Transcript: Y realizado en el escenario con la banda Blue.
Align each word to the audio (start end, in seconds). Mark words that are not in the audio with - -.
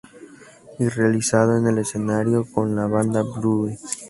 Y 0.79 0.87
realizado 0.89 1.59
en 1.59 1.67
el 1.67 1.77
escenario 1.77 2.43
con 2.51 2.75
la 2.75 2.87
banda 2.87 3.21
Blue. 3.21 3.69